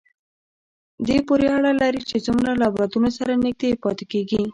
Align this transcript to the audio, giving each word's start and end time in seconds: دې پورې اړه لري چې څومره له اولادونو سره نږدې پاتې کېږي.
دې 1.07 1.17
پورې 1.27 1.47
اړه 1.57 1.71
لري 1.81 2.01
چې 2.09 2.17
څومره 2.25 2.51
له 2.59 2.65
اولادونو 2.69 3.09
سره 3.17 3.41
نږدې 3.45 3.69
پاتې 3.83 4.05
کېږي. 4.11 4.41